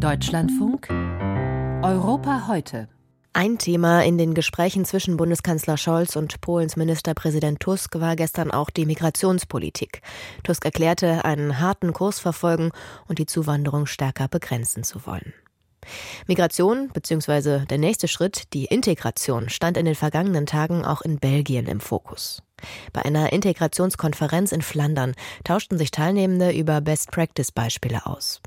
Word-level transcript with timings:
Deutschlandfunk 0.00 0.88
Europa 1.82 2.46
heute. 2.48 2.88
Ein 3.34 3.58
Thema 3.58 4.02
in 4.02 4.16
den 4.16 4.32
Gesprächen 4.32 4.86
zwischen 4.86 5.18
Bundeskanzler 5.18 5.76
Scholz 5.76 6.16
und 6.16 6.40
Polens 6.40 6.76
Ministerpräsident 6.76 7.60
Tusk 7.60 8.00
war 8.00 8.16
gestern 8.16 8.50
auch 8.50 8.70
die 8.70 8.86
Migrationspolitik. 8.86 10.00
Tusk 10.42 10.64
erklärte, 10.64 11.26
einen 11.26 11.60
harten 11.60 11.92
Kurs 11.92 12.18
verfolgen 12.18 12.70
und 13.08 13.18
die 13.18 13.26
Zuwanderung 13.26 13.84
stärker 13.84 14.26
begrenzen 14.26 14.84
zu 14.84 15.04
wollen. 15.04 15.34
Migration 16.26 16.88
bzw. 16.94 17.66
der 17.66 17.78
nächste 17.78 18.08
Schritt, 18.08 18.54
die 18.54 18.64
Integration, 18.64 19.50
stand 19.50 19.76
in 19.76 19.84
den 19.84 19.94
vergangenen 19.94 20.46
Tagen 20.46 20.82
auch 20.82 21.02
in 21.02 21.18
Belgien 21.18 21.66
im 21.66 21.80
Fokus. 21.80 22.42
Bei 22.94 23.04
einer 23.04 23.34
Integrationskonferenz 23.34 24.52
in 24.52 24.62
Flandern 24.62 25.14
tauschten 25.44 25.76
sich 25.76 25.90
Teilnehmende 25.90 26.52
über 26.52 26.80
Best-Practice-Beispiele 26.80 28.06
aus. 28.06 28.40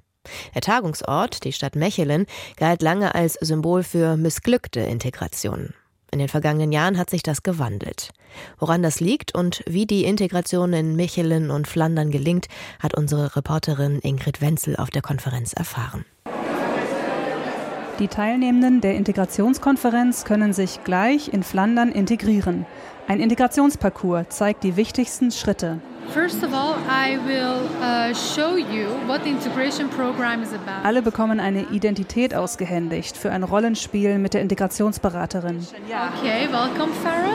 Der 0.56 0.62
Tagungsort, 0.62 1.44
die 1.44 1.54
Stadt 1.54 1.76
Mechelen, 1.76 2.26
galt 2.58 2.82
lange 2.82 3.16
als 3.16 3.34
Symbol 3.34 3.84
für 3.84 4.18
missglückte 4.18 4.80
Integration. 4.80 5.74
In 6.12 6.20
den 6.20 6.30
vergangenen 6.30 6.72
Jahren 6.72 7.00
hat 7.00 7.10
sich 7.10 7.24
das 7.24 7.42
gewandelt. 7.42 8.10
Woran 8.60 8.84
das 8.84 9.00
liegt 9.00 9.34
und 9.34 9.64
wie 9.66 9.88
die 9.88 10.06
Integration 10.06 10.72
in 10.74 10.96
Mechelen 10.96 11.50
und 11.50 11.68
Flandern 11.68 12.12
gelingt, 12.12 12.48
hat 12.80 12.96
unsere 12.96 13.36
Reporterin 13.36 14.00
Ingrid 14.00 14.40
Wenzel 14.40 14.76
auf 14.76 14.92
der 14.92 15.02
Konferenz 15.02 15.54
erfahren. 15.54 16.06
Die 18.00 18.08
Teilnehmenden 18.08 18.82
der 18.82 18.96
Integrationskonferenz 18.96 20.24
können 20.26 20.54
sich 20.54 20.84
gleich 20.84 21.32
in 21.32 21.44
Flandern 21.44 21.92
integrieren. 21.92 22.66
Ein 23.08 23.20
Integrationsparcours 23.20 24.30
zeigt 24.30 24.64
die 24.64 24.76
wichtigsten 24.76 25.32
Schritte. 25.32 25.80
Uh, 26.06 26.54
Alle 30.84 31.02
bekommen 31.02 31.40
eine 31.40 31.62
Identität 31.72 32.36
ausgehändigt 32.36 33.18
für 33.18 33.32
ein 33.32 33.44
Rollenspiel 33.44 34.20
mit 34.20 34.34
der 34.34 34.42
Integrationsberaterin. 34.42 35.60
Okay, 35.60 36.48
welcome 36.52 36.94
Farah. 37.04 37.34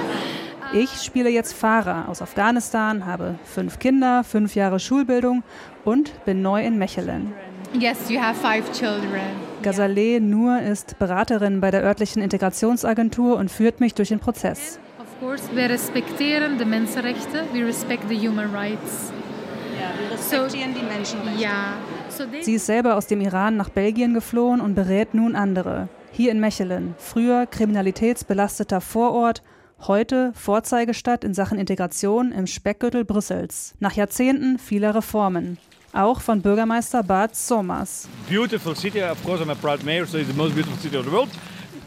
Ich 0.73 0.91
spiele 1.03 1.31
jetzt 1.31 1.55
Farah 1.55 2.05
aus 2.09 2.21
Afghanistan, 2.21 3.07
habe 3.07 3.37
fünf 3.45 3.79
Kinder, 3.79 4.23
fünf 4.23 4.55
Jahre 4.55 4.79
Schulbildung 4.79 5.43
und 5.85 6.13
bin 6.27 6.43
neu 6.43 6.63
in 6.63 6.77
Mechelen. 6.77 7.33
Yes, 7.73 8.11
you 8.11 8.21
have 8.21 8.35
five 8.35 8.71
children. 8.73 9.21
Gazaleh 9.63 10.21
Nur 10.21 10.61
ist 10.61 10.99
Beraterin 10.99 11.61
bei 11.61 11.71
der 11.71 11.83
örtlichen 11.83 12.23
Integrationsagentur 12.23 13.37
und 13.37 13.51
führt 13.51 13.81
mich 13.81 13.95
durch 13.95 14.11
den 14.11 14.21
Prozess. 14.21 14.79
Of 15.21 15.25
course, 15.25 15.49
wir 15.53 15.69
respektieren 15.69 16.59
die 16.59 16.65
Menschenrechte, 16.65 17.45
we 17.53 17.67
respect 17.67 18.05
the 18.09 18.17
human 18.17 18.55
rights. 18.55 19.13
Ja, 19.75 19.91
wir 19.99 20.17
respektieren 20.17 20.75
so, 20.75 20.81
die 20.81 20.87
Menschenrechte. 20.87 21.43
Ja. 21.43 21.77
So 22.09 22.25
Sie 22.41 22.55
ist 22.55 22.67
selber 22.67 22.95
aus 22.95 23.09
dem 23.09 23.21
Iran 23.21 23.57
nach 23.57 23.69
Belgien 23.69 24.15
geflohen 24.15 24.61
und 24.61 24.77
berät 24.77 25.15
nun 25.15 25.35
andere. 25.35 25.89
Hier 26.13 26.31
in 26.31 26.39
Mechelen, 26.39 26.95
früher 26.99 27.47
kriminalitätsbelasteter 27.47 28.81
Vorort, 28.81 29.43
heute 29.89 30.33
Vorzeigestadt 30.35 31.25
in 31.25 31.35
Sachen 31.35 31.59
Integration 31.59 32.31
im 32.31 32.47
Speckgürtel 32.47 33.05
Brüssels. 33.05 33.75
Nach 33.81 33.95
Jahrzehnten 33.95 34.61
vieler 34.61 34.95
Reformen 34.95 35.59
auch 35.93 36.21
von 36.21 36.43
Bürgermeister 36.43 37.03
Bart 37.03 37.35
Sommers. 37.35 38.09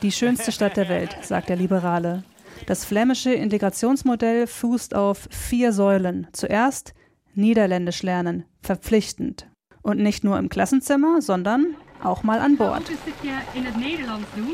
Die 0.02 0.12
schönste 0.12 0.52
Stadt 0.52 0.76
der 0.78 0.90
Welt, 0.90 1.16
sagt 1.22 1.50
der 1.50 1.56
Liberale. 1.56 2.24
Das 2.66 2.86
flämische 2.86 3.34
Integrationsmodell 3.34 4.48
fußt 4.48 4.96
auf 4.96 5.28
vier 5.32 5.74
Säulen. 5.74 6.28
Zuerst 6.32 6.94
Niederländisch 7.34 8.04
lernen, 8.04 8.46
verpflichtend. 8.62 9.48
Und 9.82 10.00
nicht 10.00 10.24
nur 10.24 10.38
im 10.38 10.50
Klassenzimmer, 10.50 11.22
sondern 11.22 11.76
auch 12.04 12.24
mal 12.24 12.40
an 12.40 12.58
Bord. 12.58 12.84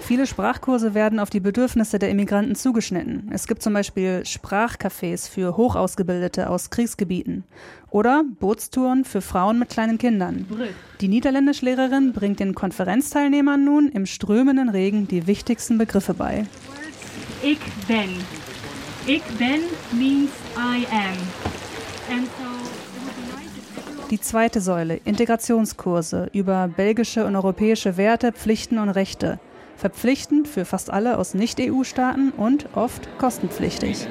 Viele 0.02 0.28
Sprachkurse 0.28 0.94
werden 0.94 1.20
auf 1.20 1.30
die 1.30 1.40
Bedürfnisse 1.40 2.00
der 2.00 2.10
Immigranten 2.10 2.56
zugeschnitten. 2.56 3.30
Es 3.34 3.48
gibt 3.48 3.62
zum 3.62 3.74
Beispiel 3.74 4.24
Sprachcafés 4.26 5.30
für 5.30 5.58
Hochausgebildete 5.58 6.50
aus 6.50 6.70
Kriegsgebieten 6.70 7.46
oder 7.90 8.24
Bootstouren 8.40 9.06
für 9.06 9.22
Frauen 9.22 9.60
mit 9.60 9.70
kleinen 9.70 9.98
Kindern. 9.98 10.46
Die 11.00 11.08
Niederländischlehrerin 11.08 12.14
bringt 12.14 12.40
den 12.40 12.54
Konferenzteilnehmern 12.54 13.64
nun 13.64 13.90
im 13.90 14.06
strömenden 14.06 14.70
Regen 14.70 15.08
die 15.08 15.28
wichtigsten 15.28 15.78
Begriffe 15.78 16.14
bei. 16.14 16.46
Ich 17.50 17.60
bin. 17.88 18.10
Ich 19.06 19.24
bin 19.38 19.62
means 19.98 20.32
I 20.58 20.86
am. 20.92 21.18
And 22.12 22.28
so 22.38 22.58
die 24.12 24.20
zweite 24.20 24.60
Säule, 24.60 25.00
Integrationskurse 25.06 26.30
über 26.34 26.68
belgische 26.68 27.26
und 27.26 27.38
europäische 27.38 27.96
Werte, 27.96 28.34
Pflichten 28.34 28.80
und 28.80 28.90
Rechte. 28.90 29.40
Verpflichtend 29.78 30.50
für 30.50 30.66
fast 30.66 30.90
alle 30.90 31.18
aus 31.18 31.34
Nicht-EU-Staaten 31.34 32.32
und 32.32 32.68
oft 32.76 33.08
kostenpflichtig. 33.18 34.08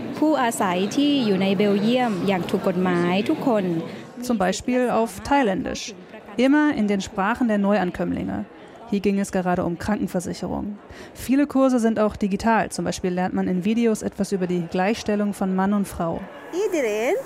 Zum 4.23 4.39
Beispiel 4.39 4.91
auf 4.91 5.21
Thailändisch. 5.21 5.95
Immer 6.39 6.75
in 6.75 6.89
den 6.89 7.01
Sprachen 7.03 7.49
der 7.49 7.59
Neuankömmlinge. 7.59 8.47
Hier 8.89 9.01
ging 9.01 9.19
es 9.19 9.33
gerade 9.33 9.65
um 9.65 9.79
Krankenversicherung. 9.79 10.79
Viele 11.13 11.47
Kurse 11.47 11.81
sind 11.81 11.99
auch 11.99 12.15
digital. 12.15 12.71
Zum 12.71 12.85
Beispiel 12.85 13.11
lernt 13.11 13.35
man 13.35 13.49
in 13.49 13.65
Videos 13.65 14.03
etwas 14.03 14.31
über 14.31 14.47
die 14.47 14.63
Gleichstellung 14.71 15.35
von 15.35 15.57
Mann 15.57 15.73
und 15.73 15.89
Frau. 15.89 16.21
Iedereen 16.53 17.17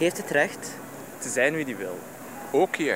heeft 0.00 0.18
het 0.18 0.34
recht 0.34 0.58
zu 1.20 1.28
sein, 1.28 1.56
wie 1.56 1.64
die 1.64 1.78
will. 1.78 1.88
Okay. 2.52 2.94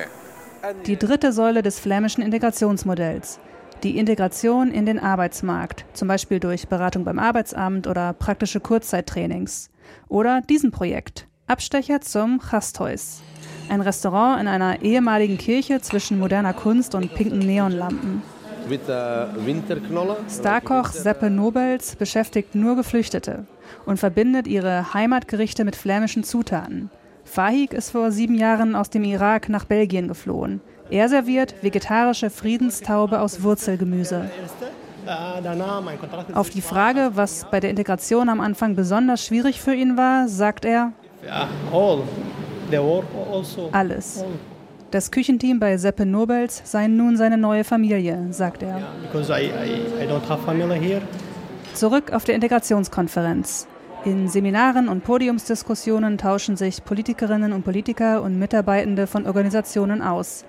Die 0.85 0.97
dritte 0.97 1.31
Säule 1.31 1.61
des 1.61 1.79
flämischen 1.79 2.21
Integrationsmodells. 2.21 3.39
Die 3.83 3.97
Integration 3.97 4.71
in 4.71 4.85
den 4.85 4.99
Arbeitsmarkt, 4.99 5.85
zum 5.93 6.07
Beispiel 6.07 6.39
durch 6.39 6.67
Beratung 6.67 7.03
beim 7.03 7.17
Arbeitsamt 7.17 7.87
oder 7.87 8.13
praktische 8.13 8.59
Kurzzeittrainings. 8.59 9.71
Oder 10.07 10.41
diesem 10.41 10.71
Projekt, 10.71 11.27
Abstecher 11.47 12.01
zum 12.01 12.39
Gasthaus. 12.39 13.21
Ein 13.71 13.79
Restaurant 13.79 14.41
in 14.41 14.49
einer 14.49 14.81
ehemaligen 14.81 15.37
Kirche 15.37 15.79
zwischen 15.79 16.19
moderner 16.19 16.51
Kunst 16.51 16.93
und 16.93 17.15
pinken 17.15 17.39
Neonlampen. 17.39 18.21
Starkoch 20.29 20.87
Seppe 20.87 21.29
Nobels 21.29 21.95
beschäftigt 21.95 22.53
nur 22.53 22.75
Geflüchtete 22.75 23.45
und 23.85 23.97
verbindet 23.97 24.45
ihre 24.45 24.93
Heimatgerichte 24.93 25.63
mit 25.63 25.77
flämischen 25.77 26.25
Zutaten. 26.25 26.89
Fahig 27.23 27.71
ist 27.71 27.91
vor 27.91 28.11
sieben 28.11 28.35
Jahren 28.35 28.75
aus 28.75 28.89
dem 28.89 29.05
Irak 29.05 29.47
nach 29.47 29.63
Belgien 29.63 30.09
geflohen. 30.09 30.59
Er 30.89 31.07
serviert 31.07 31.55
vegetarische 31.63 32.29
Friedenstaube 32.29 33.21
aus 33.21 33.41
Wurzelgemüse. 33.41 34.29
Auf 36.33 36.49
die 36.49 36.61
Frage, 36.61 37.11
was 37.13 37.45
bei 37.49 37.61
der 37.61 37.69
Integration 37.69 38.27
am 38.27 38.41
Anfang 38.41 38.75
besonders 38.75 39.25
schwierig 39.25 39.61
für 39.61 39.73
ihn 39.73 39.95
war, 39.95 40.27
sagt 40.27 40.65
er, 40.65 40.91
alles. 43.71 44.23
Das 44.91 45.09
Küchenteam 45.09 45.59
bei 45.59 45.77
Seppe 45.77 46.05
Nobels 46.05 46.61
sei 46.65 46.87
nun 46.87 47.15
seine 47.15 47.37
neue 47.37 47.63
Familie, 47.63 48.27
sagt 48.31 48.61
er. 48.63 48.81
Zurück 51.73 52.11
auf 52.11 52.25
der 52.25 52.35
Integrationskonferenz. 52.35 53.67
In 54.03 54.27
Seminaren 54.27 54.89
und 54.89 55.03
Podiumsdiskussionen 55.03 56.17
tauschen 56.17 56.57
sich 56.57 56.83
Politikerinnen 56.83 57.53
und 57.53 57.63
Politiker 57.63 58.23
und 58.23 58.39
Mitarbeitende 58.39 59.05
von 59.05 59.27
Organisationen 59.27 60.01
aus. 60.01 60.43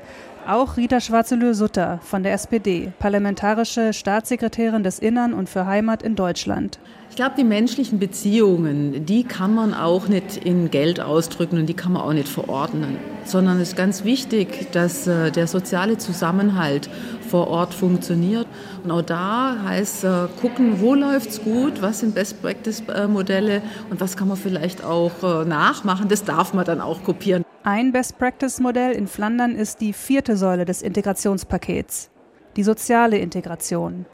Auch 0.46 0.76
Rita 0.76 1.00
Schwarzelö-Sutter 1.00 2.00
von 2.02 2.24
der 2.24 2.32
SPD, 2.32 2.92
parlamentarische 2.98 3.92
Staatssekretärin 3.92 4.82
des 4.82 4.98
Innern 4.98 5.34
und 5.34 5.48
für 5.48 5.66
Heimat 5.66 6.02
in 6.02 6.16
Deutschland. 6.16 6.80
Ich 7.10 7.16
glaube, 7.16 7.34
die 7.38 7.44
menschlichen 7.44 8.00
Beziehungen, 8.00 9.06
die 9.06 9.22
kann 9.22 9.54
man 9.54 9.72
auch 9.72 10.08
nicht 10.08 10.38
in 10.38 10.70
Geld 10.70 10.98
ausdrücken 10.98 11.58
und 11.58 11.66
die 11.66 11.74
kann 11.74 11.92
man 11.92 12.02
auch 12.02 12.12
nicht 12.12 12.26
verordnen, 12.26 12.96
sondern 13.24 13.60
es 13.60 13.68
ist 13.68 13.76
ganz 13.76 14.02
wichtig, 14.02 14.72
dass 14.72 15.06
äh, 15.06 15.30
der 15.30 15.46
soziale 15.46 15.98
Zusammenhalt 15.98 16.90
vor 17.28 17.46
Ort 17.46 17.72
funktioniert. 17.72 18.46
Und 18.82 18.90
auch 18.90 19.02
da 19.02 19.56
heißt 19.64 20.04
äh, 20.04 20.26
gucken, 20.40 20.80
wo 20.80 20.94
läuft 20.94 21.30
es 21.30 21.42
gut, 21.42 21.82
was 21.82 22.00
sind 22.00 22.14
Best-Practice-Modelle 22.14 23.62
und 23.90 24.00
was 24.00 24.16
kann 24.16 24.26
man 24.26 24.36
vielleicht 24.36 24.82
auch 24.82 25.12
äh, 25.22 25.44
nachmachen. 25.44 26.08
Das 26.08 26.24
darf 26.24 26.52
man 26.52 26.64
dann 26.64 26.80
auch 26.80 27.04
kopieren. 27.04 27.44
Ein 27.64 27.92
Best-Practice-Modell 27.92 28.90
in 28.90 29.06
Flandern 29.06 29.54
ist 29.54 29.80
die 29.80 29.92
vierte 29.92 30.36
Säule 30.36 30.64
des 30.64 30.82
Integrationspakets, 30.82 32.10
die 32.56 32.64
soziale 32.64 33.18
Integration. 33.18 34.04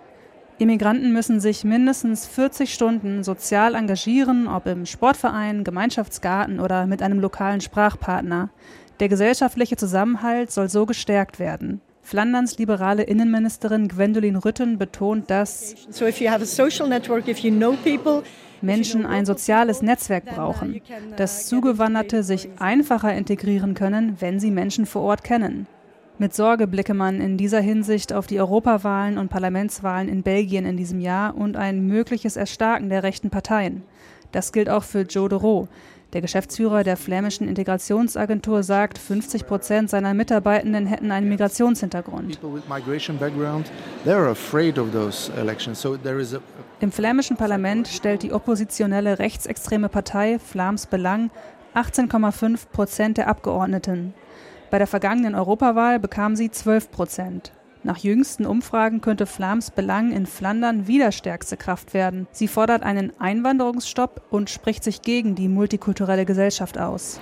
Immigranten 0.59 1.15
müssen 1.15 1.41
sich 1.41 1.65
mindestens 1.65 2.27
40 2.27 2.75
Stunden 2.75 3.25
sozial 3.25 3.75
engagieren, 3.75 4.49
ob 4.49 4.67
im 4.67 4.85
Sportverein, 4.85 5.65
Gemeinschaftsgarten 5.65 6.61
oder 6.61 6.87
mit 6.87 7.01
einem 7.01 7.21
lokalen 7.21 7.63
Sprachpartner. 7.63 8.51
Der 9.01 9.09
gesellschaftliche 9.09 9.79
Zusammenhalt 9.79 10.51
soll 10.51 10.69
so 10.69 10.85
gestärkt 10.85 11.39
werden. 11.39 11.81
Flanderns 12.03 12.59
liberale 12.59 13.05
Innenministerin 13.05 13.89
Gwendolyn 13.89 14.37
Rütten 14.37 14.77
betont, 14.77 15.31
dass 15.31 15.75
Menschen 18.61 19.07
ein 19.07 19.27
soziales 19.27 19.83
Netzwerk 19.83 20.25
brauchen, 20.27 20.81
dass 21.17 21.47
Zugewanderte 21.47 22.23
sich 22.23 22.49
einfacher 22.59 23.15
integrieren 23.15 23.75
können, 23.75 24.17
wenn 24.21 24.41
sie 24.41 24.51
Menschen 24.51 24.87
vor 24.87 25.03
Ort 25.03 25.25
kennen. 25.25 25.67
Mit 26.21 26.35
Sorge 26.35 26.67
blicke 26.67 26.95
man 26.95 27.21
in 27.21 27.37
dieser 27.37 27.61
Hinsicht 27.61 28.13
auf 28.13 28.27
die 28.27 28.41
Europawahlen 28.41 29.19
und 29.19 29.29
Parlamentswahlen 29.29 30.09
in 30.09 30.25
Belgien 30.25 30.67
in 30.67 30.77
diesem 30.77 30.99
Jahr 30.99 31.37
und 31.37 31.57
ein 31.57 31.87
mögliches 31.87 32.37
Erstarken 32.37 32.89
der 32.89 33.05
rechten 33.05 33.31
Parteien. 33.31 33.85
Das 34.33 34.53
gilt 34.53 34.69
auch 34.69 34.83
für 34.83 35.03
Joe 35.03 35.29
de 35.29 35.39
Roo. 35.39 35.69
Der 36.15 36.23
Geschäftsführer 36.23 36.85
der 36.85 36.97
flämischen 36.97 37.47
Integrationsagentur 37.47 38.63
sagt, 38.63 38.97
50 38.97 39.47
Prozent 39.47 39.91
seiner 39.91 40.15
Mitarbeitenden 40.15 40.87
hätten 40.87 41.11
einen 41.11 41.29
Migrationshintergrund. 41.29 42.39
Im 46.81 46.93
flämischen 46.93 47.37
Parlament 47.37 47.89
stellt 47.89 48.23
die 48.23 48.33
oppositionelle 48.33 49.19
rechtsextreme 49.19 49.89
Partei 49.91 50.39
Flams 50.39 50.87
Belang 50.87 51.31
18,5 51.75 52.69
Prozent 52.73 53.19
der 53.19 53.29
Abgeordneten. 53.29 54.15
Bei 54.71 54.79
der 54.79 54.87
vergangenen 54.87 55.35
Europawahl 55.35 55.99
bekam 55.99 56.37
sie 56.37 56.51
12 56.51 56.91
Prozent. 56.91 57.53
Nach 57.85 57.99
jüngsten 57.99 58.45
Umfragen 58.45 59.01
könnte 59.01 59.27
Flams 59.27 59.71
Belang 59.71 60.11
in 60.11 60.27
Flandern 60.27 60.89
wieder 60.89 61.13
stärkste 61.13 61.57
Kraft 61.57 61.95
werden. 61.95 62.27
Sie 62.33 62.49
fordert 62.49 62.83
einen 62.83 63.13
Einwanderungsstopp 63.21 64.23
und 64.31 64.51
spricht 64.51 64.83
sich 64.83 65.03
gegen 65.03 65.35
die 65.35 65.49
multikulturelle 65.49 66.25
Gesellschaft 66.25 66.79
aus. 66.79 67.21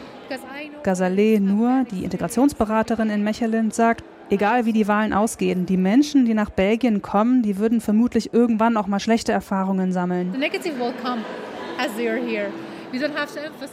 Gazaleh 0.82 1.40
Nur, 1.40 1.84
die 1.90 2.04
Integrationsberaterin 2.04 3.10
in 3.10 3.22
Mechelen, 3.22 3.70
sagt, 3.70 4.04
egal 4.30 4.64
wie 4.64 4.72
die 4.72 4.88
Wahlen 4.88 5.12
ausgehen, 5.12 5.66
die 5.66 5.76
Menschen, 5.76 6.24
die 6.24 6.34
nach 6.34 6.50
Belgien 6.50 7.02
kommen, 7.02 7.42
die 7.42 7.58
würden 7.58 7.80
vermutlich 7.80 8.32
irgendwann 8.32 8.76
auch 8.76 8.86
mal 8.86 9.00
schlechte 9.00 9.32
Erfahrungen 9.32 9.92
sammeln. 9.92 10.34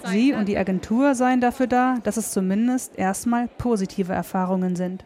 Sie 0.06 0.34
und 0.34 0.48
die 0.48 0.58
Agentur 0.58 1.16
seien 1.16 1.40
dafür 1.40 1.68
da, 1.68 1.98
dass 2.04 2.18
es 2.18 2.32
zumindest 2.32 2.98
erstmal 2.98 3.48
positive 3.48 4.12
Erfahrungen 4.12 4.76
sind. 4.76 5.06